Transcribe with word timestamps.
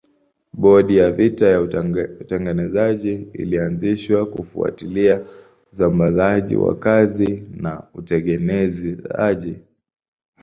Bodi 0.61 0.95
ya 0.97 1.11
vita 1.11 1.47
ya 1.47 1.61
utengenezaji 2.21 3.27
ilianzishwa 3.33 4.25
kufuatilia 4.25 5.25
usambazaji 5.73 6.55
wa 6.55 6.75
kazi 6.79 7.47
na 7.51 7.83
utengenezaji. 7.93 9.59